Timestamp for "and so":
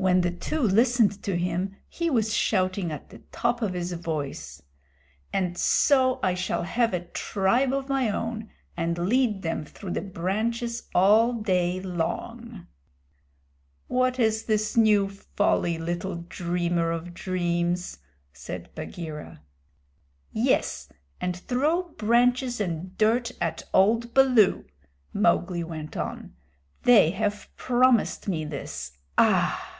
5.32-6.20